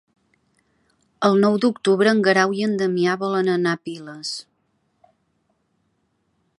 El 1.27 1.37
nou 1.43 1.57
d'octubre 1.65 2.13
en 2.13 2.23
Guerau 2.29 2.55
i 2.61 2.65
en 2.69 2.73
Damià 2.81 3.15
volen 3.25 3.53
anar 3.57 3.75
a 3.77 3.81
Piles. 3.85 4.35